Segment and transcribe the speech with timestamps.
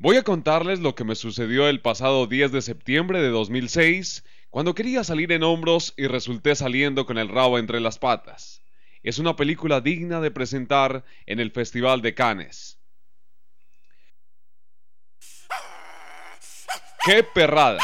[0.00, 4.72] Voy a contarles lo que me sucedió el pasado 10 de septiembre de 2006, cuando
[4.72, 8.62] quería salir en hombros y resulté saliendo con el rabo entre las patas.
[9.02, 12.78] Es una película digna de presentar en el Festival de Cannes.
[17.04, 17.82] ¡Qué perrada!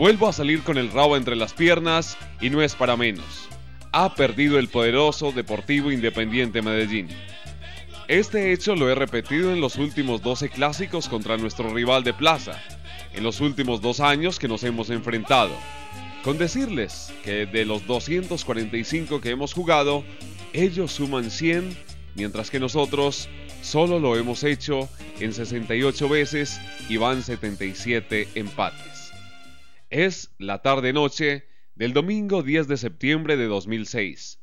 [0.00, 3.50] Vuelvo a salir con el rabo entre las piernas y no es para menos.
[3.92, 7.08] Ha perdido el poderoso Deportivo Independiente Medellín.
[8.08, 12.62] Este hecho lo he repetido en los últimos 12 clásicos contra nuestro rival de plaza,
[13.12, 15.52] en los últimos dos años que nos hemos enfrentado.
[16.24, 20.02] Con decirles que de los 245 que hemos jugado,
[20.54, 21.76] ellos suman 100,
[22.14, 23.28] mientras que nosotros
[23.60, 28.99] solo lo hemos hecho en 68 veces y van 77 empates.
[29.90, 34.38] Es la tarde-noche del domingo 10 de septiembre de 2006.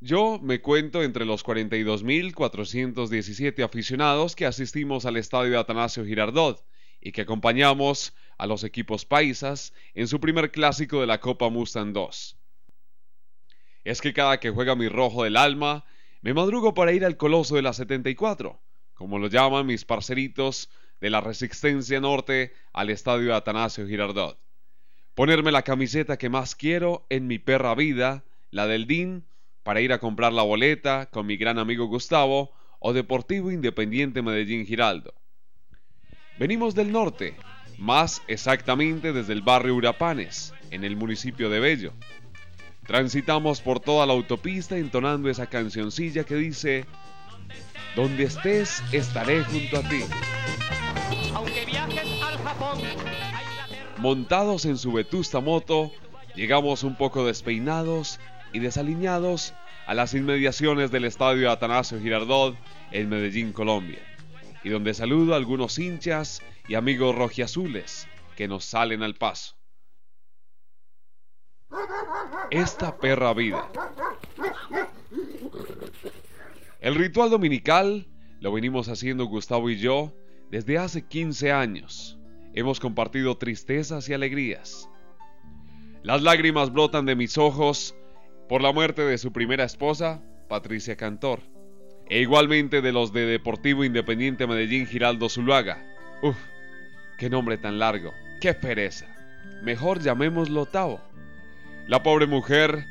[0.00, 6.62] Yo me cuento entre los 42.417 aficionados que asistimos al estadio Atanasio Girardot
[7.00, 11.94] y que acompañamos a los equipos paisas en su primer clásico de la Copa Mustang
[11.94, 12.36] 2.
[13.84, 15.86] Es que cada que juega mi rojo del alma,
[16.20, 18.60] me madrugo para ir al Coloso de la 74,
[18.92, 20.68] como lo llaman mis parceritos
[21.00, 24.43] de la Resistencia Norte al estadio Atanasio Girardot.
[25.14, 29.24] Ponerme la camiseta que más quiero en mi perra vida, la del DIN,
[29.62, 32.50] para ir a comprar la boleta con mi gran amigo Gustavo
[32.80, 35.14] o Deportivo Independiente Medellín Giraldo.
[36.36, 37.36] Venimos del norte,
[37.78, 41.92] más exactamente desde el barrio Urapanes, en el municipio de Bello.
[42.84, 46.86] Transitamos por toda la autopista entonando esa cancioncilla que dice,
[47.94, 50.00] Donde estés, estaré junto a ti.
[51.32, 52.80] Aunque viajes al Japón,
[54.04, 55.90] Montados en su vetusta moto,
[56.34, 58.20] llegamos un poco despeinados
[58.52, 59.54] y desaliñados
[59.86, 62.54] a las inmediaciones del estadio Atanasio Girardot
[62.90, 64.00] en Medellín, Colombia,
[64.62, 68.06] y donde saludo a algunos hinchas y amigos rojiazules
[68.36, 69.56] que nos salen al paso.
[72.50, 73.70] Esta perra vida.
[76.82, 78.06] El ritual dominical
[78.40, 80.12] lo venimos haciendo Gustavo y yo
[80.50, 82.18] desde hace 15 años.
[82.56, 84.88] Hemos compartido tristezas y alegrías.
[86.04, 87.96] Las lágrimas brotan de mis ojos
[88.48, 91.40] por la muerte de su primera esposa, Patricia Cantor,
[92.08, 95.82] e igualmente de los de Deportivo Independiente Medellín Giraldo Zuluaga.
[96.22, 96.36] Uf,
[97.18, 99.06] qué nombre tan largo, qué pereza.
[99.64, 101.00] Mejor llamémoslo Tao.
[101.88, 102.86] La pobre mujer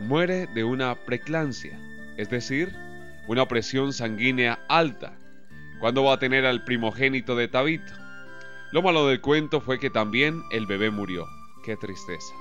[0.00, 1.78] muere de una preclancia,
[2.16, 2.74] es decir,
[3.28, 5.16] una presión sanguínea alta,
[5.78, 7.92] cuando va a tener al primogénito de Tabito.
[8.72, 11.26] Lo malo del cuento fue que también el bebé murió.
[11.64, 12.32] Qué tristeza.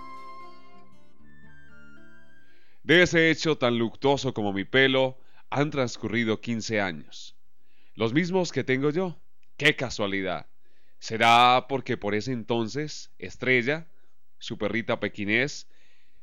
[2.84, 5.18] De ese hecho tan luctuoso como mi pelo,
[5.50, 7.36] han transcurrido 15 años.
[7.96, 9.20] Los mismos que tengo yo.
[9.58, 10.48] ¡Qué casualidad!
[11.00, 13.88] ¿Será porque por ese entonces Estrella,
[14.38, 15.68] su perrita pequinés,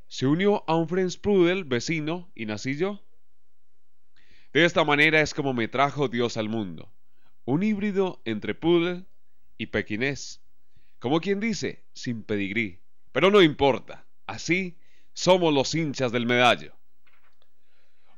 [0.07, 3.03] se unió a un French Poodle vecino y nací yo?
[4.53, 6.93] De esta manera es como me trajo Dios al mundo.
[7.45, 9.05] Un híbrido entre Poodle
[9.59, 10.41] y pequinés.
[10.99, 12.81] Como quien dice, sin pedigrí.
[13.13, 14.07] Pero no importa.
[14.27, 14.77] Así
[15.13, 16.75] somos los hinchas del medallo.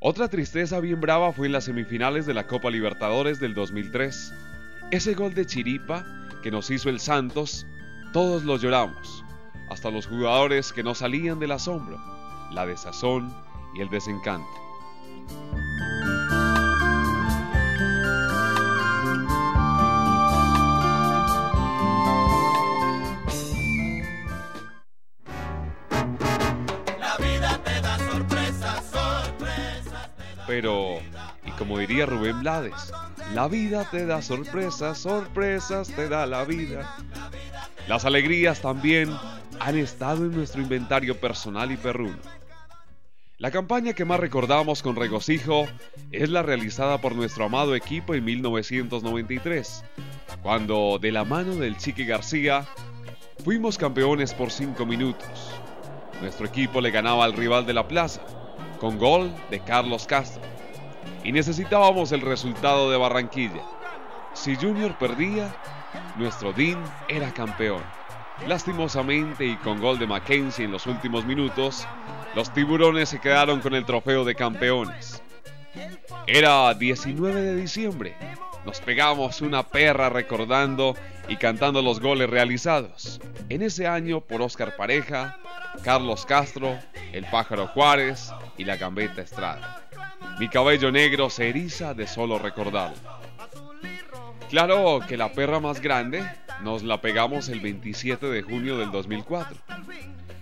[0.01, 4.33] Otra tristeza bien brava fue en las semifinales de la Copa Libertadores del 2003.
[4.91, 6.07] Ese gol de Chiripa
[6.43, 7.67] que nos hizo el Santos,
[8.13, 9.25] todos lo lloramos,
[9.71, 11.99] hasta los jugadores que no salían del asombro,
[12.53, 13.35] la desazón
[13.75, 14.49] y el desencanto.
[30.49, 30.99] Pero,
[31.45, 32.91] y como diría Rubén Blades,
[33.35, 36.97] la vida te da sorpresas, sorpresas te da la vida.
[37.87, 39.15] Las alegrías también
[39.61, 42.17] han estado en nuestro inventario personal y perruno.
[43.37, 45.69] La campaña que más recordamos con regocijo
[46.13, 49.85] es la realizada por nuestro amado equipo en 1993,
[50.43, 52.67] cuando de la mano del Chiqui García
[53.45, 55.29] fuimos campeones por 5 minutos.
[56.23, 58.23] Nuestro equipo le ganaba al rival de la plaza,
[58.81, 60.43] con gol de Carlos Castro,
[61.25, 63.63] y necesitábamos el resultado de Barranquilla.
[64.35, 65.55] Si Junior perdía,
[66.17, 67.83] nuestro Dean era campeón.
[68.47, 71.87] Lastimosamente y con gol de Mackenzie en los últimos minutos,
[72.35, 75.23] los tiburones se quedaron con el trofeo de campeones.
[76.27, 78.15] Era 19 de diciembre.
[78.65, 80.95] Nos pegamos una perra recordando
[81.29, 83.21] y cantando los goles realizados.
[83.49, 85.39] En ese año por Oscar Pareja,
[85.83, 86.79] Carlos Castro,
[87.13, 89.83] el pájaro Juárez y la gambeta Estrada.
[90.39, 92.97] Mi cabello negro se eriza de solo recordarlo.
[94.49, 96.25] Claro que la perra más grande
[96.63, 99.57] nos la pegamos el 27 de junio del 2004.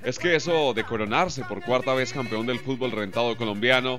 [0.05, 3.99] Es que eso de coronarse por cuarta vez campeón del fútbol rentado colombiano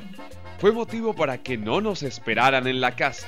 [0.59, 3.27] fue motivo para que no nos esperaran en la casa.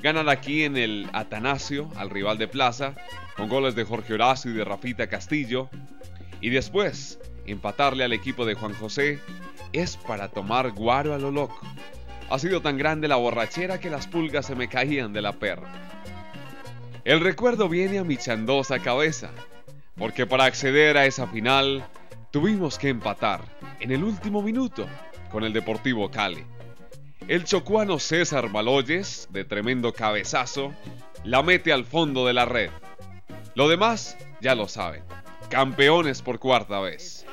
[0.00, 2.94] Ganan aquí en el Atanasio al rival de Plaza,
[3.36, 5.68] con goles de Jorge Horacio y de Rafita Castillo,
[6.40, 9.18] y después empatarle al equipo de Juan José
[9.72, 11.60] es para tomar guaro a lo loco.
[12.30, 15.68] Ha sido tan grande la borrachera que las pulgas se me caían de la perra.
[17.04, 19.30] El recuerdo viene a mi chandosa cabeza,
[19.96, 21.84] porque para acceder a esa final
[22.30, 23.40] tuvimos que empatar
[23.80, 24.86] en el último minuto
[25.30, 26.44] con el Deportivo Cali.
[27.26, 30.74] El chocuano César Baloyes, de tremendo cabezazo,
[31.24, 32.70] la mete al fondo de la red.
[33.54, 35.02] Lo demás ya lo saben.
[35.50, 37.26] Campeones por cuarta vez.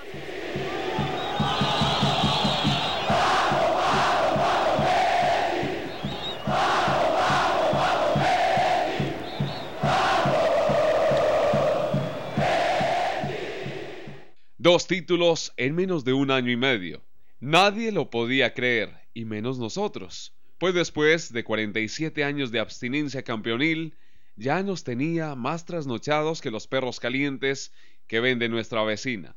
[14.57, 17.03] Dos títulos en menos de un año y medio.
[17.39, 23.95] Nadie lo podía creer, y menos nosotros, pues después de 47 años de abstinencia campeonil,
[24.35, 27.71] ya nos tenía más trasnochados que los perros calientes
[28.05, 29.35] que vende nuestra vecina.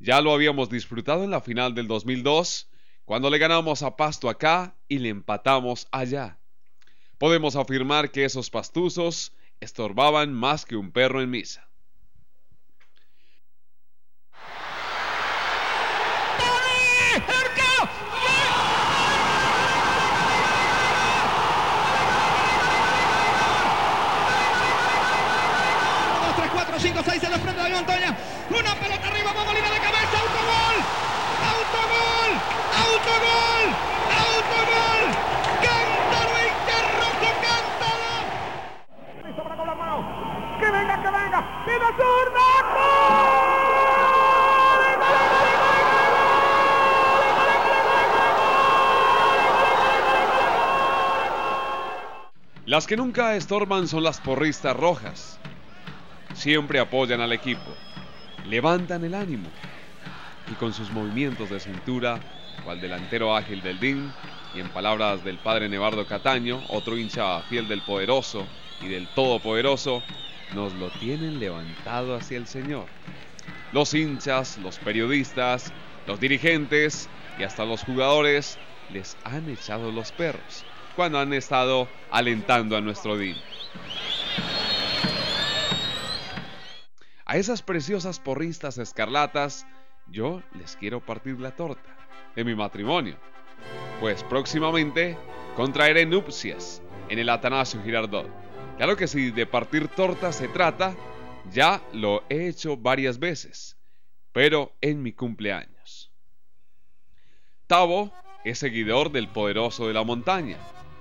[0.00, 2.68] Ya lo habíamos disfrutado en la final del 2002,
[3.04, 6.38] cuando le ganamos a Pasto acá y le empatamos allá.
[7.18, 11.67] Podemos afirmar que esos pastuzos estorbaban más que un perro en misa.
[52.78, 55.40] Las que nunca estorban son las porristas rojas.
[56.32, 57.60] Siempre apoyan al equipo,
[58.46, 59.50] levantan el ánimo
[60.48, 62.20] y con sus movimientos de cintura,
[62.64, 64.12] cual delantero ágil del DIN,
[64.54, 68.46] y en palabras del padre Nevardo Cataño, otro hincha fiel del poderoso
[68.80, 70.04] y del todopoderoso,
[70.54, 72.86] nos lo tienen levantado hacia el Señor.
[73.72, 75.72] Los hinchas, los periodistas,
[76.06, 77.10] los dirigentes
[77.40, 78.56] y hasta los jugadores
[78.88, 80.64] les han echado los perros
[80.98, 83.36] cuando han estado alentando a nuestro DIN.
[87.24, 89.64] A esas preciosas porristas escarlatas,
[90.08, 91.96] yo les quiero partir la torta
[92.34, 93.16] de mi matrimonio.
[94.00, 95.16] Pues próximamente
[95.54, 98.28] contraeré nupcias en el Atanasio Girardot.
[98.76, 100.96] Claro que si de partir torta se trata,
[101.52, 103.78] ya lo he hecho varias veces,
[104.32, 106.10] pero en mi cumpleaños.
[107.68, 108.12] Tavo
[108.44, 110.58] es seguidor del poderoso de la montaña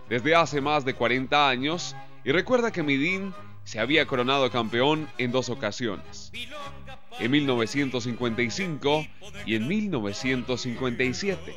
[0.09, 3.33] desde hace más de 40 años y recuerda que Midin
[3.63, 6.31] se había coronado campeón en dos ocasiones,
[7.19, 9.05] en 1955
[9.45, 11.55] y en 1957,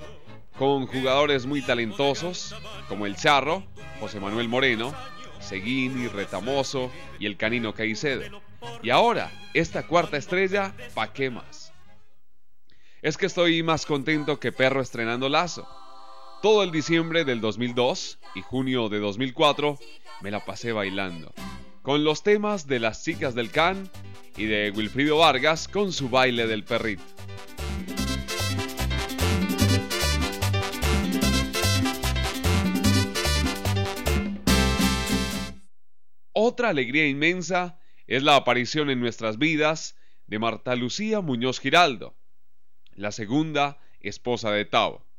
[0.58, 2.54] con jugadores muy talentosos
[2.88, 3.62] como el Charro,
[4.00, 4.92] José Manuel Moreno,
[5.38, 8.42] Seguini, Retamoso y el Canino Caicedo.
[8.82, 11.72] Y ahora, esta cuarta estrella, ¿pa' qué más?
[13.02, 15.66] Es que estoy más contento que perro estrenando lazo.
[16.42, 19.78] Todo el diciembre del 2002 y junio de 2004
[20.22, 21.34] me la pasé bailando,
[21.82, 23.90] con los temas de las chicas del Can
[24.38, 27.02] y de Wilfrido Vargas con su baile del perrito.
[36.32, 39.94] Otra alegría inmensa es la aparición en nuestras vidas
[40.26, 42.16] de Marta Lucía Muñoz Giraldo,
[42.94, 45.09] la segunda esposa de Tavo.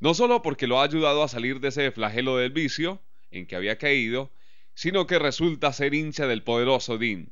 [0.00, 3.54] No solo porque lo ha ayudado a salir de ese flagelo del vicio en que
[3.54, 4.32] había caído,
[4.74, 7.30] sino que resulta ser hincha del poderoso Dean.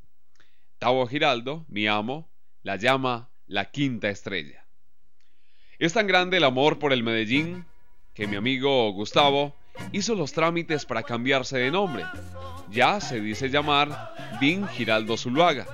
[0.79, 2.31] Tavo Giraldo, mi amo,
[2.63, 4.67] la llama la quinta estrella.
[5.79, 7.65] Es tan grande el amor por el Medellín
[8.13, 9.57] que mi amigo Gustavo
[9.93, 12.05] hizo los trámites para cambiarse de nombre.
[12.71, 15.67] Ya se dice llamar Dean Giraldo Zuluaga.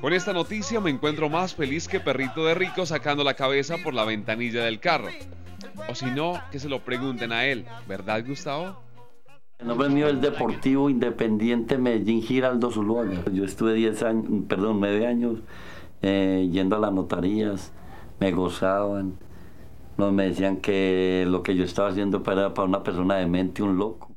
[0.00, 3.94] Con esta noticia me encuentro más feliz que perrito de rico sacando la cabeza por
[3.94, 5.08] la ventanilla del carro.
[5.88, 8.76] O si no, que se lo pregunten a él, ¿verdad Gustavo?
[9.58, 13.24] El nombre mío es Deportivo Independiente Medellín Giraldo Zuluaga.
[13.30, 15.38] Yo estuve 10 años, perdón, 9 años
[16.02, 17.72] eh, yendo a las notarías,
[18.18, 19.18] me gozaban,
[19.98, 23.76] no me decían que lo que yo estaba haciendo era para una persona demente, un
[23.76, 24.16] loco.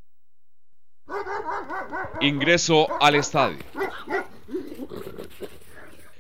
[2.22, 3.58] Ingreso al estadio.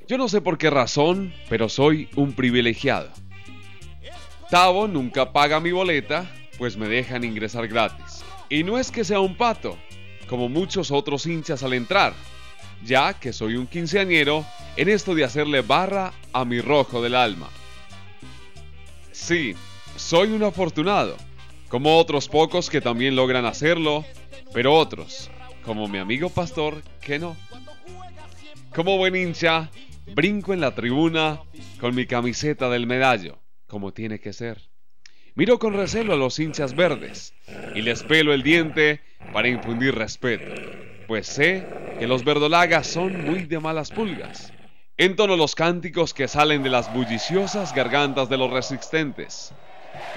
[0.06, 3.10] Yo no sé por qué razón, pero soy un privilegiado.
[4.54, 6.30] Tavo nunca paga mi boleta,
[6.60, 8.24] pues me dejan ingresar gratis.
[8.50, 9.80] Y no es que sea un pato,
[10.28, 12.14] como muchos otros hinchas al entrar,
[12.86, 14.46] ya que soy un quinceañero
[14.78, 17.50] en esto de hacerle barra a mi rojo del alma.
[19.12, 19.56] Sí,
[19.96, 21.18] soy un afortunado,
[21.68, 24.06] como otros pocos que también logran hacerlo,
[24.54, 25.32] pero otros,
[25.66, 27.36] como mi amigo pastor, que no.
[28.76, 29.72] Como buen hincha,
[30.14, 31.42] brinco en la tribuna
[31.80, 33.40] con mi camiseta del medallo,
[33.74, 34.70] como tiene que ser.
[35.34, 37.34] Miro con recelo a los hinchas verdes
[37.74, 39.02] y les pelo el diente
[39.34, 40.54] para infundir respeto,
[41.08, 41.66] pues sé
[41.98, 44.54] que los verdolagas son muy de malas pulgas.
[44.96, 49.56] Entono los cánticos que salen de las bulliciosas gargantas de los resistentes.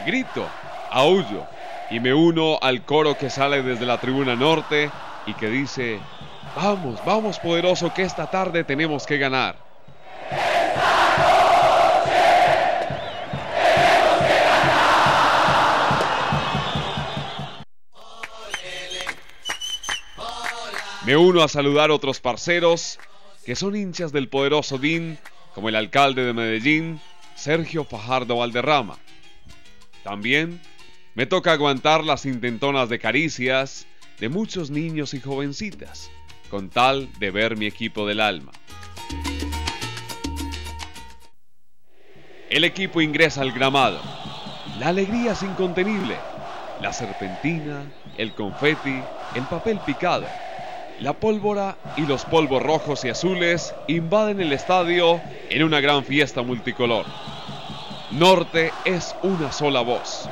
[0.05, 0.47] Grito,
[0.91, 1.47] aullo
[1.91, 4.91] y me uno al coro que sale desde la tribuna norte
[5.25, 5.99] y que dice,
[6.55, 9.57] vamos, vamos poderoso que esta tarde tenemos que ganar.
[21.07, 22.99] Me uno a saludar otros parceros
[23.45, 25.21] que son hinchas del poderoso DIN,
[25.55, 27.01] como el alcalde de Medellín,
[27.37, 28.99] Sergio Fajardo Valderrama.
[30.03, 30.61] También
[31.15, 33.87] me toca aguantar las intentonas de caricias
[34.19, 36.11] de muchos niños y jovencitas,
[36.51, 38.51] con tal de ver mi equipo del alma.
[42.51, 44.01] El equipo ingresa al gramado.
[44.81, 46.17] La alegría es incontenible.
[46.81, 47.85] La serpentina,
[48.19, 49.01] el confeti,
[49.37, 50.27] el papel picado,
[51.01, 56.43] la pólvora y los polvos rojos y azules invaden el estadio en una gran fiesta
[56.43, 57.05] multicolor.
[58.13, 60.29] Norte es una sola voz.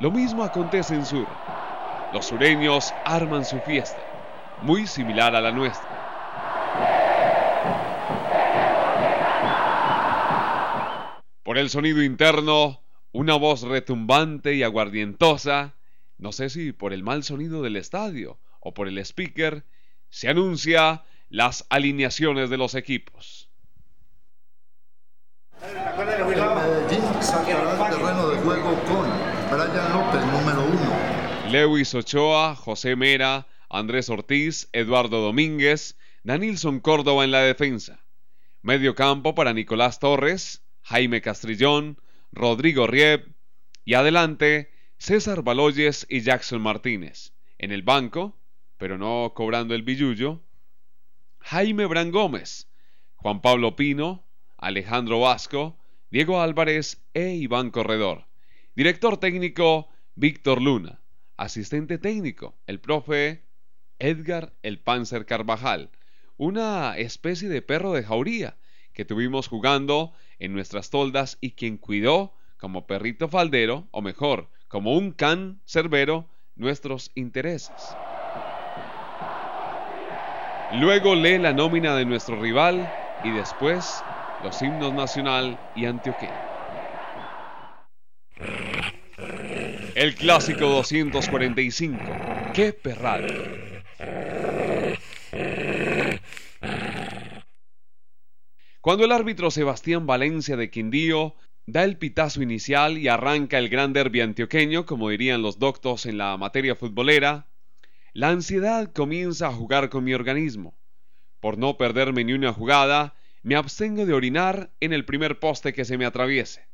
[0.00, 1.26] Lo mismo acontece en Sur.
[2.12, 4.00] Los sureños arman su fiesta,
[4.62, 5.88] muy similar a la nuestra.
[11.42, 12.80] Por el sonido interno,
[13.18, 15.74] una voz retumbante y aguardientosa,
[16.18, 19.64] no sé si por el mal sonido del estadio o por el speaker,
[20.08, 23.50] se anuncia las alineaciones de los equipos.
[31.50, 37.98] Lewis Ochoa, José Mera, Andrés Ortiz, Eduardo Domínguez, Danilson Córdoba en la defensa.
[38.62, 41.98] Medio campo para Nicolás Torres, Jaime Castrillón,
[42.32, 43.34] Rodrigo Rieb
[43.84, 47.32] y adelante César Baloyes y Jackson Martínez.
[47.58, 48.38] En el banco,
[48.76, 50.42] pero no cobrando el billullo,
[51.40, 52.68] Jaime Bran Gómez,
[53.16, 55.78] Juan Pablo Pino, Alejandro Vasco,
[56.10, 58.26] Diego Álvarez e Iván Corredor.
[58.74, 61.00] Director técnico Víctor Luna.
[61.36, 63.44] Asistente técnico, el profe
[63.98, 65.90] Edgar El Panzer Carvajal,
[66.36, 68.56] una especie de perro de jauría
[68.98, 74.94] que tuvimos jugando en nuestras toldas y quien cuidó como perrito faldero, o mejor, como
[74.94, 76.26] un can cerbero,
[76.56, 77.96] nuestros intereses.
[80.80, 84.02] Luego lee la nómina de nuestro rival y después
[84.42, 86.32] los himnos nacional y antioqueño.
[89.94, 92.00] El clásico 245.
[92.52, 93.67] ¡Qué perral!
[98.88, 101.34] Cuando el árbitro Sebastián Valencia de Quindío
[101.66, 106.16] da el pitazo inicial y arranca el gran derbi antioqueño, como dirían los doctos en
[106.16, 107.48] la materia futbolera,
[108.14, 110.78] la ansiedad comienza a jugar con mi organismo.
[111.38, 115.84] Por no perderme ni una jugada, me abstengo de orinar en el primer poste que
[115.84, 116.66] se me atraviese.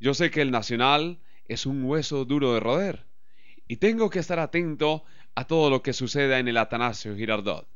[0.00, 3.06] Yo sé que el Nacional es un hueso duro de roder,
[3.68, 5.04] y tengo que estar atento
[5.36, 7.68] a todo lo que suceda en el Atanasio Girardot.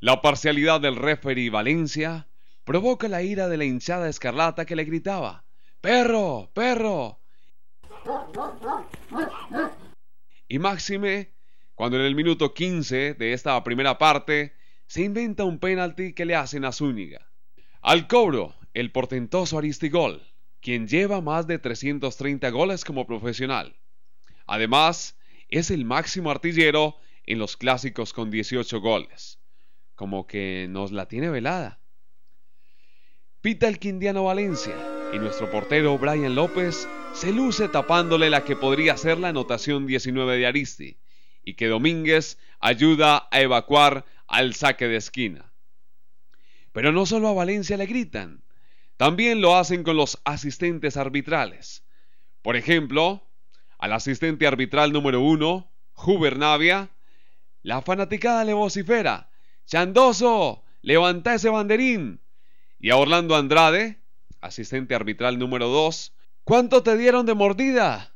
[0.00, 2.28] La parcialidad del referee Valencia
[2.64, 5.46] provoca la ira de la hinchada escarlata que le gritaba,
[5.80, 6.50] ¡Perro!
[6.52, 7.20] ¡Perro!
[10.48, 11.32] Y máxime,
[11.74, 14.54] cuando en el minuto 15 de esta primera parte
[14.86, 17.30] se inventa un penalti que le hacen a Zúñiga.
[17.80, 20.22] Al cobro, el portentoso Aristigol,
[20.60, 23.76] quien lleva más de 330 goles como profesional.
[24.46, 25.16] Además,
[25.48, 29.40] es el máximo artillero en los clásicos con 18 goles.
[29.96, 31.80] Como que nos la tiene velada.
[33.40, 34.74] Pita el Quindiano Valencia
[35.12, 40.36] y nuestro portero Brian López se luce tapándole la que podría ser la anotación 19
[40.36, 40.98] de Aristi
[41.42, 45.52] y que Domínguez ayuda a evacuar al saque de esquina.
[46.72, 48.44] Pero no solo a Valencia le gritan,
[48.98, 51.84] también lo hacen con los asistentes arbitrales.
[52.42, 53.30] Por ejemplo,
[53.78, 56.90] al asistente arbitral número uno, Huber Navia,
[57.62, 59.30] la fanaticada le vocifera,
[59.66, 62.20] Chandoso, levanta ese banderín.
[62.78, 64.00] Y a Orlando Andrade,
[64.40, 68.14] asistente arbitral número 2, ¿cuánto te dieron de mordida?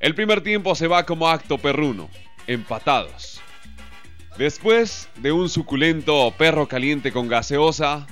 [0.00, 2.10] El primer tiempo se va como acto perruno,
[2.48, 3.40] empatados.
[4.36, 8.08] Después de un suculento perro caliente con gaseosa,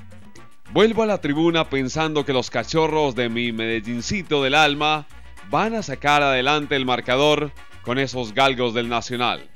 [0.72, 5.08] vuelvo a la tribuna pensando que los cachorros de mi Medellincito del alma
[5.48, 7.50] van a sacar adelante el marcador
[7.82, 9.50] con esos galgos del Nacional.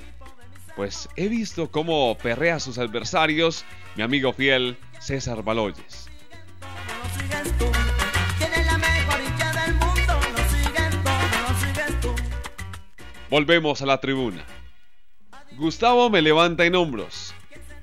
[0.77, 3.65] Pues he visto cómo perrea a sus adversarios
[3.97, 6.09] mi amigo fiel César Baloyes.
[13.31, 14.45] Volvemos a la tribuna.
[15.57, 17.35] Gustavo me levanta en hombros.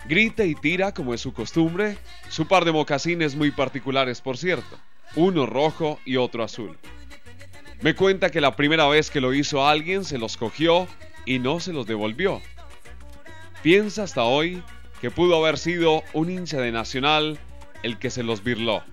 [0.06, 1.98] Grita y tira como es su costumbre,
[2.30, 4.78] su par de mocasines muy particulares por cierto,
[5.16, 6.78] uno rojo y otro azul.
[7.82, 10.88] Me cuenta que la primera vez que lo hizo alguien se los cogió
[11.26, 12.42] y no se los devolvió.
[13.64, 14.64] Piensa hasta hoy
[15.02, 17.38] que pudo haber sido un hincha de Nacional
[17.84, 18.84] el que se los birló.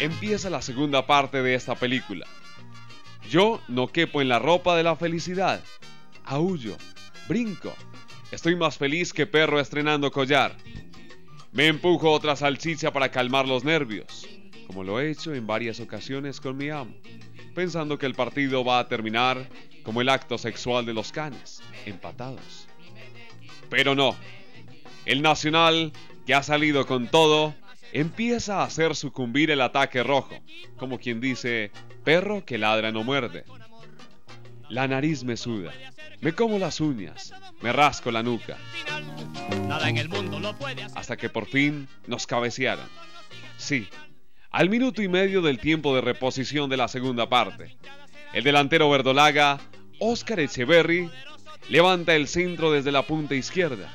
[0.00, 2.26] Empieza la segunda parte de esta película.
[3.30, 5.62] Yo no quepo en la ropa de la felicidad.
[6.24, 6.76] Aullo,
[7.28, 7.72] brinco.
[8.32, 10.56] Estoy más feliz que perro estrenando collar.
[11.52, 14.26] Me empujo otra salchicha para calmar los nervios,
[14.66, 16.94] como lo he hecho en varias ocasiones con mi amo,
[17.52, 19.48] pensando que el partido va a terminar
[19.82, 22.66] como el acto sexual de los canes, empatados.
[23.68, 24.16] Pero no.
[25.04, 25.92] El Nacional,
[26.26, 27.54] que ha salido con todo,
[27.92, 30.34] empieza a hacer sucumbir el ataque rojo,
[30.76, 31.70] como quien dice,
[32.04, 33.44] perro que ladra no muerde.
[34.68, 35.72] La nariz me suda,
[36.20, 38.56] me como las uñas, me rasco la nuca.
[40.94, 42.88] Hasta que por fin nos cabecearon.
[43.58, 43.88] Sí,
[44.52, 47.76] al minuto y medio del tiempo de reposición de la segunda parte.
[48.32, 49.58] El delantero verdolaga,
[49.98, 51.10] Oscar Echeverry,
[51.68, 53.92] levanta el centro desde la punta izquierda.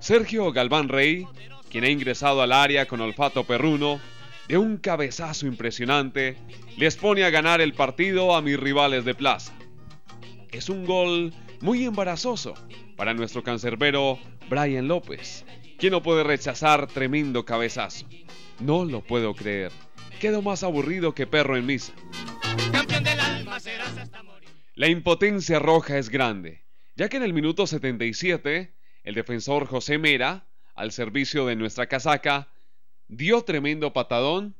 [0.00, 1.26] Sergio Galván Rey
[1.74, 3.98] quien ha ingresado al área con olfato perruno,
[4.46, 6.36] de un cabezazo impresionante,
[6.76, 9.52] les pone a ganar el partido a mis rivales de plaza.
[10.52, 12.54] Es un gol muy embarazoso
[12.94, 15.44] para nuestro cancerbero Brian López,
[15.76, 18.06] quien no puede rechazar tremendo cabezazo.
[18.60, 19.72] No lo puedo creer.
[20.20, 21.92] Quedo más aburrido que perro en misa.
[24.74, 26.64] La impotencia roja es grande,
[26.96, 32.48] ya que en el minuto 77, el defensor José Mera al servicio de nuestra casaca,
[33.08, 34.56] dio tremendo patadón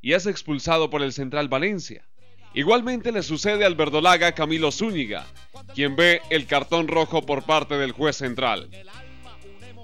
[0.00, 2.08] y es expulsado por el Central Valencia.
[2.54, 5.26] Igualmente le sucede al verdolaga Camilo Zúñiga,
[5.74, 8.70] quien ve el cartón rojo por parte del juez central.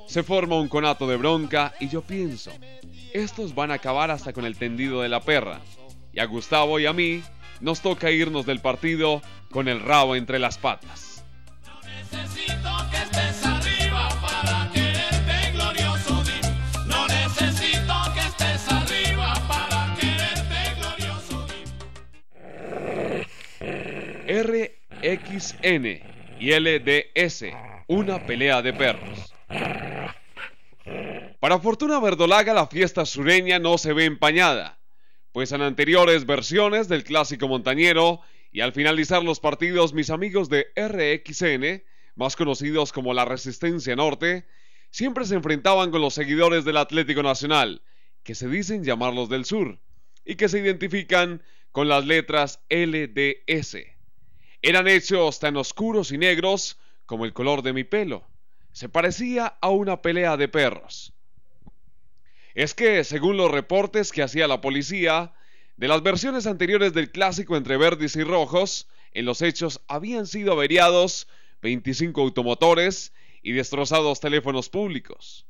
[0.08, 2.52] Se forma un conato de bronca y yo pienso,
[3.14, 5.60] estos van a acabar hasta con el tendido de la perra.
[6.12, 7.22] Y a Gustavo y a mí
[7.60, 11.24] nos toca irnos del partido con el rabo entre las patas.
[24.26, 25.86] RXN
[26.40, 27.44] y LDS,
[27.86, 29.32] una pelea de perros.
[31.44, 34.80] Para fortuna verdolaga la fiesta sureña no se ve empañada,
[35.30, 40.68] pues en anteriores versiones del clásico montañero y al finalizar los partidos mis amigos de
[40.74, 44.46] RXN, más conocidos como la Resistencia Norte,
[44.88, 47.82] siempre se enfrentaban con los seguidores del Atlético Nacional,
[48.22, 49.78] que se dicen llamarlos del sur,
[50.24, 53.76] y que se identifican con las letras LDS.
[54.62, 58.26] Eran hechos tan oscuros y negros como el color de mi pelo.
[58.72, 61.13] Se parecía a una pelea de perros.
[62.54, 65.34] Es que, según los reportes que hacía la policía,
[65.76, 70.52] de las versiones anteriores del clásico entre verdes y rojos, En los hechos habían sido
[70.52, 71.28] averiados
[71.62, 73.12] 25 automotores
[73.42, 75.46] y destrozados teléfonos públicos.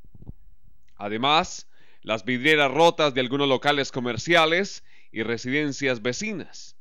[0.97, 1.67] Además,
[2.03, 6.77] las vidrieras rotas de algunos locales comerciales y residencias vecinas.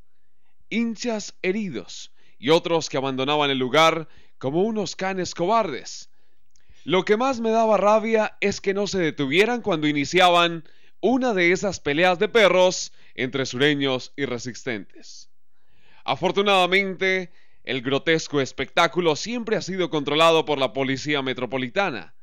[0.70, 6.10] Hinchas heridos y otros que abandonaban el lugar como unos canes cobardes.
[6.86, 10.66] Lo que más me daba rabia es que no se detuvieran cuando iniciaban
[11.00, 15.30] una de esas peleas de perros entre sureños y resistentes.
[16.04, 17.32] Afortunadamente,
[17.64, 22.16] el grotesco espectáculo siempre ha sido controlado por la Policía Metropolitana,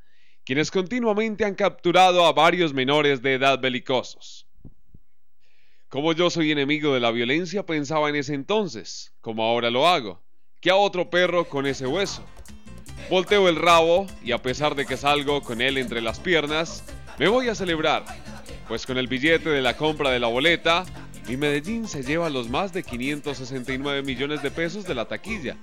[0.45, 4.47] quienes continuamente han capturado a varios menores de edad belicosos.
[5.89, 10.23] Como yo soy enemigo de la violencia, pensaba en ese entonces, como ahora lo hago,
[10.61, 12.23] que a otro perro con ese hueso.
[13.09, 16.85] Volteo el rabo y a pesar de que salgo con él entre las piernas,
[17.19, 18.05] me voy a celebrar,
[18.69, 20.85] pues con el billete de la compra de la boleta
[21.29, 25.57] y Medellín se lleva los más de 569 millones de pesos de la taquilla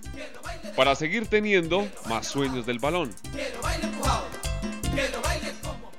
[0.75, 3.13] para seguir teniendo más sueños del balón.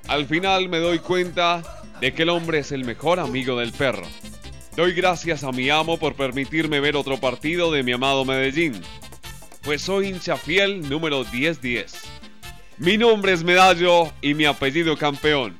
[0.06, 1.62] Al final me doy cuenta
[2.00, 4.06] de que el hombre es el mejor amigo del perro.
[4.76, 8.80] Doy gracias a mi amo por permitirme ver otro partido de mi amado Medellín,
[9.68, 11.92] pues soy hincha fiel número 1010.
[12.78, 15.58] Mi nombre es Medallo y mi apellido campeón.